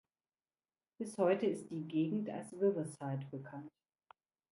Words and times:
Bis 0.97 1.15
heute 1.19 1.45
ist 1.45 1.69
die 1.69 1.87
Gegend 1.87 2.27
als 2.31 2.53
"Riverside" 2.53 3.23
bekannt. 3.29 3.69